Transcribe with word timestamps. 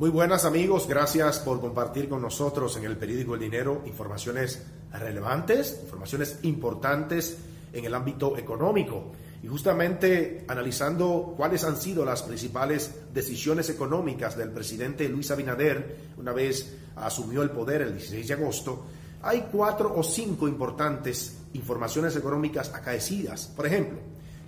Muy 0.00 0.08
buenas 0.08 0.46
amigos, 0.46 0.88
gracias 0.88 1.40
por 1.40 1.60
compartir 1.60 2.08
con 2.08 2.22
nosotros 2.22 2.74
en 2.78 2.84
el 2.84 2.96
periódico 2.96 3.34
El 3.34 3.40
Dinero 3.40 3.82
informaciones 3.84 4.64
relevantes, 4.90 5.78
informaciones 5.82 6.38
importantes 6.40 7.36
en 7.70 7.84
el 7.84 7.94
ámbito 7.94 8.38
económico 8.38 9.12
y 9.42 9.46
justamente 9.46 10.46
analizando 10.48 11.34
cuáles 11.36 11.64
han 11.64 11.76
sido 11.76 12.02
las 12.02 12.22
principales 12.22 12.90
decisiones 13.12 13.68
económicas 13.68 14.38
del 14.38 14.52
presidente 14.52 15.06
Luis 15.06 15.30
Abinader 15.32 15.96
una 16.16 16.32
vez 16.32 16.78
asumió 16.96 17.42
el 17.42 17.50
poder 17.50 17.82
el 17.82 17.92
16 17.92 18.26
de 18.26 18.32
agosto, 18.32 18.86
hay 19.20 19.48
cuatro 19.52 19.92
o 19.94 20.02
cinco 20.02 20.48
importantes 20.48 21.36
informaciones 21.52 22.16
económicas 22.16 22.72
acaecidas. 22.72 23.52
Por 23.54 23.66
ejemplo, 23.66 23.98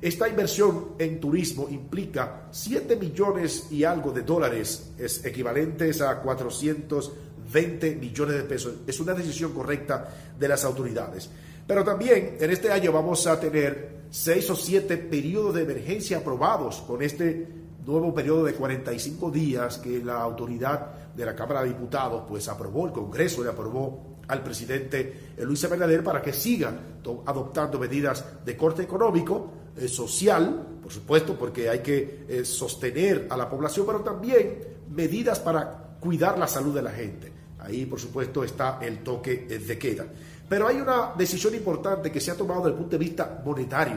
Esta 0.00 0.28
inversión 0.28 0.96
en 0.98 1.20
turismo 1.20 1.66
implica 1.70 2.48
7 2.50 2.96
millones 2.96 3.68
y 3.70 3.84
algo 3.84 4.12
de 4.12 4.22
dólares, 4.22 4.92
es 4.98 5.24
equivalentes 5.24 6.02
a 6.02 6.20
400 6.20 7.12
20 7.52 7.96
millones 7.96 8.36
de 8.36 8.42
pesos. 8.44 8.74
Es 8.86 9.00
una 9.00 9.14
decisión 9.14 9.52
correcta 9.52 10.08
de 10.38 10.48
las 10.48 10.64
autoridades. 10.64 11.30
Pero 11.66 11.82
también 11.82 12.36
en 12.40 12.50
este 12.50 12.70
año 12.70 12.92
vamos 12.92 13.26
a 13.26 13.40
tener 13.40 14.04
seis 14.10 14.48
o 14.50 14.56
siete 14.56 14.96
periodos 14.96 15.54
de 15.54 15.62
emergencia 15.62 16.18
aprobados 16.18 16.82
con 16.82 17.02
este 17.02 17.48
nuevo 17.86 18.14
periodo 18.14 18.44
de 18.44 18.54
45 18.54 19.30
días 19.30 19.78
que 19.78 20.02
la 20.02 20.20
autoridad 20.20 21.12
de 21.14 21.24
la 21.24 21.34
Cámara 21.34 21.62
de 21.62 21.68
Diputados 21.68 22.24
pues 22.28 22.48
aprobó, 22.48 22.86
el 22.86 22.92
Congreso 22.92 23.42
le 23.42 23.50
aprobó 23.50 24.14
al 24.28 24.42
presidente 24.42 25.32
Luis 25.38 25.64
Abinader 25.64 26.02
para 26.02 26.22
que 26.22 26.32
sigan 26.32 27.00
adoptando 27.26 27.78
medidas 27.78 28.24
de 28.44 28.56
corte 28.56 28.82
económico, 28.82 29.50
eh, 29.76 29.88
social, 29.88 30.78
por 30.82 30.92
supuesto, 30.92 31.36
porque 31.38 31.68
hay 31.68 31.80
que 31.80 32.24
eh, 32.28 32.44
sostener 32.44 33.26
a 33.28 33.36
la 33.36 33.48
población, 33.48 33.86
pero 33.86 34.00
también 34.00 34.58
medidas 34.90 35.40
para 35.40 35.83
cuidar 36.04 36.38
la 36.38 36.46
salud 36.46 36.74
de 36.74 36.82
la 36.82 36.90
gente. 36.90 37.32
Ahí, 37.60 37.86
por 37.86 37.98
supuesto, 37.98 38.44
está 38.44 38.78
el 38.82 38.98
toque 38.98 39.46
de 39.46 39.78
queda. 39.78 40.04
Pero 40.46 40.68
hay 40.68 40.76
una 40.76 41.12
decisión 41.16 41.54
importante 41.54 42.12
que 42.12 42.20
se 42.20 42.30
ha 42.30 42.36
tomado 42.36 42.60
desde 42.60 42.72
el 42.72 42.76
punto 42.76 42.98
de 42.98 43.04
vista 43.04 43.42
monetario. 43.42 43.96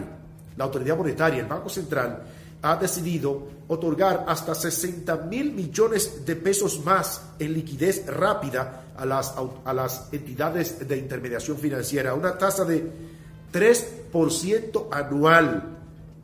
La 0.56 0.63
autoridad 0.63 0.95
monetaria, 0.95 1.41
el 1.41 1.47
Banco 1.47 1.68
Central, 1.68 2.23
ha 2.62 2.75
decidido 2.78 3.44
otorgar 3.68 4.23
hasta 4.25 4.56
60 4.56 5.18
mil 5.18 5.51
millones 5.51 6.25
de 6.25 6.35
pesos 6.38 6.84
más 6.84 7.22
en 7.38 7.53
liquidez 7.53 8.06
rápida 8.07 8.85
a 8.95 9.06
las, 9.06 9.35
a 9.66 9.74
las 9.74 10.07
entidades 10.13 10.88
de 10.88 10.97
intermediación 10.97 11.57
financiera, 11.57 12.13
una 12.13 12.38
tasa 12.38 12.63
de 12.63 12.89
3% 13.51 14.88
anual 14.89 15.63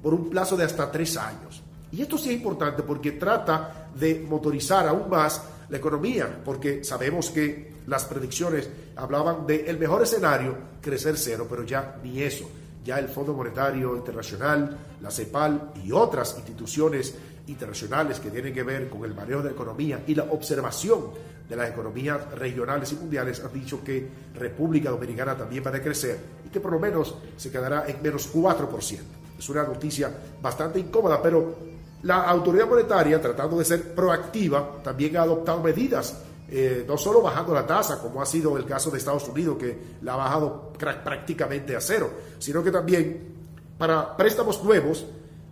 por 0.01 0.13
un 0.13 0.29
plazo 0.29 0.55
de 0.55 0.63
hasta 0.63 0.89
tres 0.89 1.17
años. 1.17 1.61
Y 1.91 2.01
esto 2.01 2.17
sí 2.17 2.29
es 2.29 2.35
importante 2.35 2.81
porque 2.81 3.11
trata 3.11 3.89
de 3.93 4.25
motorizar 4.27 4.87
aún 4.87 5.09
más 5.09 5.41
la 5.73 5.79
economía, 5.79 6.41
porque 6.45 6.83
sabemos 6.83 7.31
que 7.31 7.73
las 7.87 8.05
predicciones 8.05 8.69
hablaban 8.95 9.47
del 9.47 9.61
el 9.61 9.79
mejor 9.79 10.03
escenario, 10.03 10.55
crecer 10.79 11.17
cero, 11.17 11.47
pero 11.49 11.63
ya 11.63 11.99
ni 12.03 12.21
eso. 12.21 12.47
Ya 12.85 12.99
el 12.99 13.07
Fondo 13.07 13.33
Monetario 13.33 13.95
Internacional, 13.95 14.77
la 15.01 15.09
CEPAL 15.09 15.71
y 15.83 15.91
otras 15.91 16.35
instituciones 16.37 17.15
internacionales 17.47 18.19
que 18.19 18.29
tienen 18.29 18.53
que 18.53 18.61
ver 18.61 18.87
con 18.87 19.03
el 19.03 19.15
manejo 19.15 19.39
de 19.39 19.45
la 19.49 19.55
economía 19.55 20.03
y 20.05 20.13
la 20.13 20.25
observación 20.25 21.05
de 21.49 21.55
las 21.55 21.71
economías 21.71 22.29
regionales 22.35 22.91
y 22.91 22.95
mundiales 22.95 23.43
han 23.43 23.51
dicho 23.51 23.83
que 23.83 24.07
República 24.35 24.91
Dominicana 24.91 25.35
también 25.35 25.65
va 25.65 25.69
a 25.69 25.73
decrecer 25.73 26.19
y 26.45 26.49
que 26.49 26.59
por 26.59 26.71
lo 26.71 26.79
menos 26.79 27.15
se 27.35 27.49
quedará 27.49 27.85
en 27.87 27.99
menos 27.99 28.31
4%. 28.31 28.99
Es 29.39 29.49
una 29.49 29.63
noticia 29.63 30.11
bastante 30.39 30.77
incómoda, 30.77 31.19
pero 31.19 31.72
la 32.03 32.23
autoridad 32.23 32.67
monetaria, 32.67 33.21
tratando 33.21 33.57
de 33.57 33.65
ser 33.65 33.95
proactiva, 33.95 34.81
también 34.83 35.17
ha 35.17 35.21
adoptado 35.23 35.61
medidas, 35.61 36.17
eh, 36.49 36.83
no 36.87 36.97
solo 36.97 37.21
bajando 37.21 37.53
la 37.53 37.65
tasa, 37.65 37.99
como 37.99 38.21
ha 38.21 38.25
sido 38.25 38.57
el 38.57 38.65
caso 38.65 38.91
de 38.91 38.97
Estados 38.97 39.27
Unidos, 39.27 39.57
que 39.57 39.77
la 40.01 40.13
ha 40.13 40.17
bajado 40.17 40.73
prácticamente 40.77 41.75
a 41.75 41.81
cero, 41.81 42.11
sino 42.39 42.63
que 42.63 42.71
también 42.71 43.33
para 43.77 44.15
préstamos 44.15 44.63
nuevos 44.63 45.05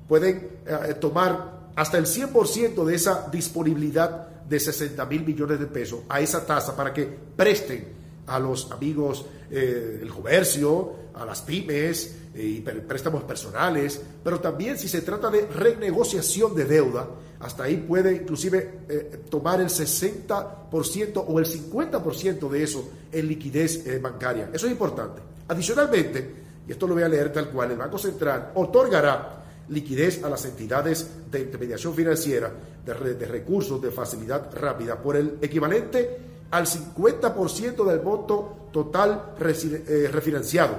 pueden 0.08 0.60
eh, 0.66 0.96
tomar 1.00 1.62
hasta 1.76 1.98
el 1.98 2.06
100% 2.06 2.84
de 2.84 2.96
esa 2.96 3.30
disponibilidad 3.32 4.28
de 4.44 4.60
60 4.60 5.06
mil 5.06 5.26
millones 5.26 5.60
de 5.60 5.68
pesos 5.68 6.02
a 6.10 6.20
esa 6.20 6.46
tasa 6.46 6.76
para 6.76 6.94
que 6.94 7.06
presten 7.06 8.01
a 8.32 8.40
los 8.40 8.72
amigos 8.72 9.26
eh, 9.50 9.98
del 10.00 10.10
comercio, 10.10 10.94
a 11.14 11.26
las 11.26 11.42
pymes 11.42 12.16
eh, 12.34 12.44
y 12.44 12.62
préstamos 12.62 13.24
personales, 13.24 14.02
pero 14.24 14.40
también 14.40 14.78
si 14.78 14.88
se 14.88 15.02
trata 15.02 15.30
de 15.30 15.48
renegociación 15.48 16.56
de 16.56 16.64
deuda, 16.64 17.10
hasta 17.42 17.64
ahí 17.64 17.78
puede 17.78 18.14
inclusive 18.14 18.84
eh, 18.88 19.24
tomar 19.30 19.60
el 19.60 19.68
60% 19.68 21.26
o 21.28 21.40
el 21.40 21.46
50% 21.46 22.50
de 22.50 22.64
eso 22.64 22.90
en 23.12 23.28
liquidez 23.28 24.02
bancaria. 24.02 24.50
Eso 24.54 24.68
es 24.68 24.72
importante. 24.72 25.22
Adicionalmente, 25.50 26.36
y 26.66 26.72
esto 26.72 26.88
lo 26.88 26.94
voy 26.94 27.04
a 27.04 27.10
leer 27.10 27.34
tal 27.34 27.50
cual, 27.50 27.72
el 27.72 27.78
Banco 27.78 27.98
Central 27.98 28.54
otorgará 28.56 29.44
liquidez 29.68 30.24
a 30.24 30.30
las 30.30 30.46
entidades 30.46 31.10
de 31.30 31.42
intermediación 31.42 31.94
financiera 31.94 32.52
de 32.86 33.26
recursos 33.26 33.82
de 33.82 33.92
facilidad 33.92 34.50
rápida 34.54 35.02
por 35.02 35.18
el 35.18 35.38
equivalente 35.42 36.31
al 36.52 36.66
50% 36.66 37.86
del 37.86 38.02
monto 38.02 38.68
total 38.72 39.34
eh, 39.40 40.10
refinanciado. 40.12 40.76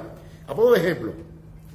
A 0.46 0.54
modo 0.54 0.72
de 0.72 0.80
ejemplo, 0.80 1.12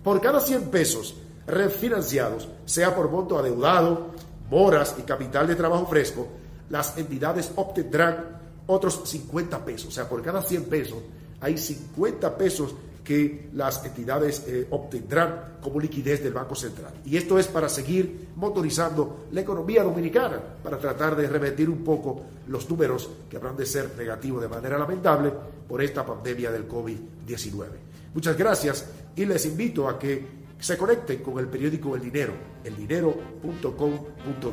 por 0.04 0.22
cada 0.22 0.40
100 0.40 0.70
pesos 0.70 1.16
refinanciados, 1.48 2.48
sea 2.66 2.96
por 2.96 3.10
monto 3.10 3.38
adeudado, 3.38 4.12
moras 4.50 4.96
y 4.98 5.02
capital 5.02 5.48
de 5.48 5.56
trabajo 5.56 5.88
fresco, 5.88 6.28
las 6.70 6.98
entidades 6.98 7.52
obtendrán 7.56 8.40
otros 8.68 9.02
50 9.06 9.66
pesos. 9.66 9.88
O 9.88 9.92
sea, 9.92 10.08
por 10.08 10.22
cada 10.22 10.42
100 10.42 10.66
pesos 10.66 11.00
hay 11.42 11.58
50 11.58 12.38
pesos 12.38 12.76
que 13.08 13.48
las 13.54 13.86
entidades 13.86 14.44
eh, 14.48 14.68
obtendrán 14.70 15.60
como 15.62 15.80
liquidez 15.80 16.22
del 16.22 16.34
Banco 16.34 16.56
Central. 16.56 16.92
Y 17.06 17.16
esto 17.16 17.40
es 17.40 17.48
para 17.48 17.70
seguir 17.70 18.28
motorizando 18.36 19.28
la 19.32 19.40
economía 19.40 19.82
dominicana, 19.82 20.42
para 20.62 20.78
tratar 20.78 21.16
de 21.16 21.30
revertir 21.30 21.70
un 21.70 21.86
poco 21.86 22.22
los 22.50 22.70
números 22.70 23.10
que 23.30 23.38
habrán 23.38 23.56
de 23.56 23.66
ser 23.66 23.96
negativos 23.98 24.42
de 24.42 24.50
manera 24.50 24.78
lamentable 24.78 25.32
por 25.70 25.82
esta 25.82 26.06
pandemia 26.06 26.52
del 26.52 26.68
COVID-19. 26.68 27.68
Muchas 28.14 28.38
gracias 28.38 28.86
y 29.16 29.24
les 29.24 29.46
invito 29.46 29.88
a 29.88 29.98
que 29.98 30.26
se 30.60 30.78
conecten 30.78 31.24
con 31.24 31.40
el 31.40 31.48
periódico 31.48 31.96
El 31.96 32.02
Dinero, 32.02 32.34
eldinero.com.do. 32.66 34.52